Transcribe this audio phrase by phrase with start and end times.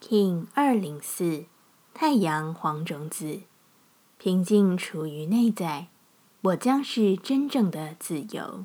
[0.00, 1.44] King 二零四
[1.92, 3.40] 太阳黄种子，
[4.16, 5.88] 平静处于内在，
[6.40, 8.64] 我将是真正的自由。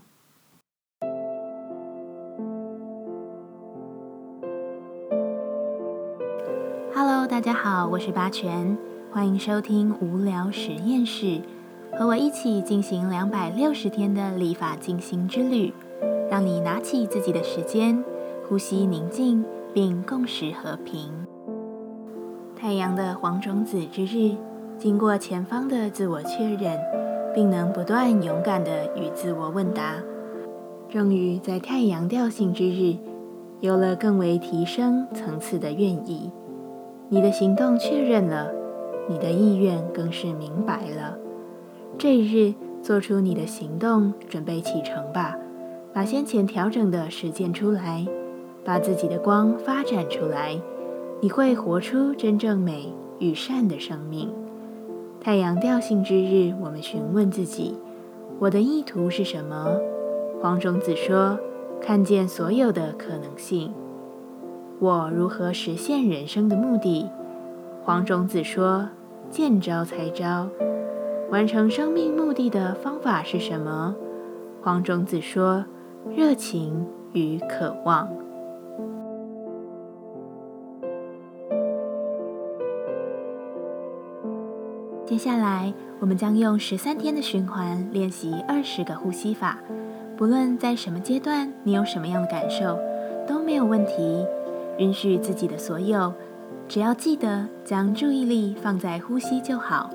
[6.96, 8.78] Hello，大家好，我是八全，
[9.12, 11.42] 欢迎收听无聊实验室，
[11.92, 15.74] 和我一起进行两百六十天的立法进行之旅，
[16.32, 18.04] 让你拿起自己的时间，
[18.48, 21.25] 呼吸宁静，并共识和平。
[22.66, 24.36] 太阳的黄种子之日，
[24.80, 26.80] 经过前方的自我确认，
[27.32, 29.98] 并能不断勇敢地与自我问答，
[30.90, 32.98] 终于在太阳调性之日，
[33.60, 36.32] 有了更为提升层次的愿意。
[37.08, 38.52] 你的行动确认了，
[39.08, 41.20] 你的意愿更是明白了。
[42.00, 45.38] 这一日，做出你的行动，准备启程吧，
[45.94, 48.08] 把先前调整的实践出来，
[48.64, 50.60] 把自己的光发展出来。
[51.26, 54.32] 你会活出真正美与善的生命。
[55.20, 57.76] 太阳调性之日，我们询问自己：
[58.38, 59.76] 我的意图是什么？
[60.40, 61.40] 黄种子说：
[61.82, 63.74] 看见所有的可能性。
[64.78, 67.10] 我如何实现人生的目的？
[67.84, 68.88] 黄种子说：
[69.32, 70.48] 见招拆招。
[71.32, 73.96] 完成生命目的的方法是什么？
[74.62, 75.66] 黄种子说：
[76.16, 78.08] 热情与渴望。
[85.16, 89.60] 接下来，我们将用十三天的循环练习二十个呼吸法。
[90.18, 92.78] 不论在什么阶段，你有什么样的感受，
[93.26, 94.26] 都没有问题。
[94.78, 96.14] 允许自己的所有，
[96.68, 99.90] 只要记得将注意力放在呼吸就好。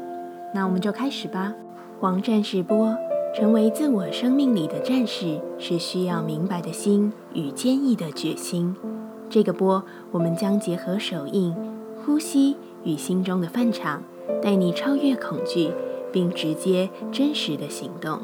[0.54, 1.52] 那我们就开始吧。
[2.00, 2.96] 黄战士波，
[3.36, 8.74] 成为自我生命里的战士，是需要明白的心与坚毅的决心。
[9.28, 11.54] 这个波，我们将结合手印、
[12.06, 14.02] 呼吸与心中的范场。
[14.42, 15.70] 带你超越恐惧，
[16.12, 18.20] 并直接真实的行动。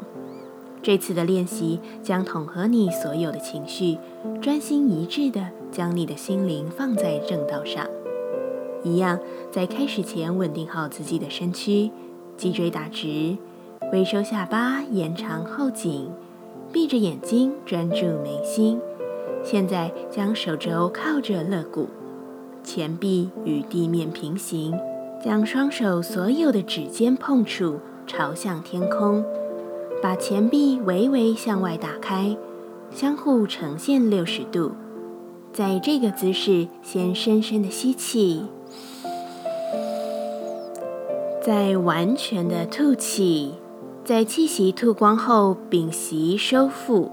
[0.81, 3.97] 这次的练习将统合你所有的情绪，
[4.41, 7.85] 专心一致地将你的心灵放在正道上。
[8.83, 9.19] 一样，
[9.51, 11.91] 在开始前稳定好自己的身躯，
[12.37, 13.37] 脊椎打直，
[13.91, 16.09] 微收下巴，延长后颈，
[16.71, 18.79] 闭着眼睛专注眉心。
[19.43, 21.87] 现在将手肘靠着肋骨，
[22.63, 24.77] 前臂与地面平行。
[25.23, 29.25] 将双手所有的指尖碰触朝向天空，
[30.01, 32.37] 把前臂微微向外打开，
[32.91, 34.71] 相互呈现六十度。
[35.51, 38.45] 在这个姿势，先深深的吸气，
[41.41, 43.55] 再完全的吐气，
[44.05, 47.11] 在气息吐光后屏息收腹。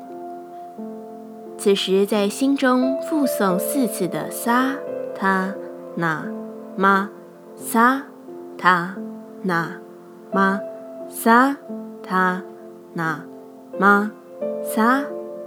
[1.57, 4.75] 此时在心中复诵四次的撒
[5.15, 5.55] 他
[5.97, 6.27] 那
[6.77, 7.09] 妈。
[7.57, 8.03] 萨
[8.57, 8.97] 他
[9.43, 9.81] 那
[10.33, 10.61] 玛，
[11.09, 11.57] 萨
[12.03, 12.43] 他
[12.93, 13.25] 那
[13.79, 14.11] 玛，
[14.63, 15.03] 萨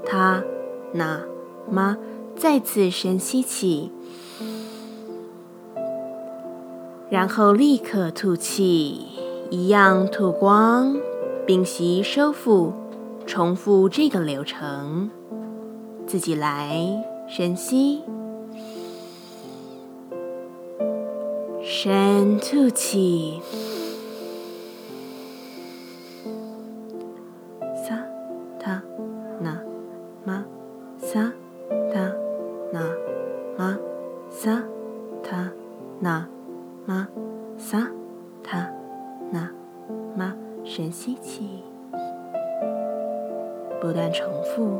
[0.06, 0.44] 他
[0.94, 1.22] 那
[1.70, 1.98] 玛。
[2.36, 3.92] 再次深吸气，
[7.10, 9.08] 然后立刻吐气，
[9.50, 10.96] 一样吐光，
[11.48, 12.74] 屏息收腹，
[13.26, 15.10] 重复这个流程，
[16.06, 18.04] 自己来，深吸。
[21.70, 23.42] 深吐气，
[27.86, 28.02] 撒
[28.58, 28.82] 他
[29.42, 29.62] 那
[30.24, 30.46] 玛
[30.98, 31.30] 撒
[31.94, 32.16] 他
[32.72, 32.80] 那
[33.58, 33.78] 玛
[34.30, 34.64] 撒
[35.22, 35.52] 他
[36.00, 36.26] 那
[36.86, 37.06] 玛
[37.58, 37.92] 撒
[38.42, 38.72] 他
[39.30, 39.52] 那
[40.16, 41.66] 玛，深吸气，
[43.82, 44.80] 不断重复。